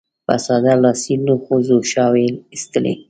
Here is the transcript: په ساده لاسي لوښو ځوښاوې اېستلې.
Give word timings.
په 0.25 0.35
ساده 0.45 0.73
لاسي 0.83 1.13
لوښو 1.25 1.55
ځوښاوې 1.67 2.27
اېستلې. 2.53 2.93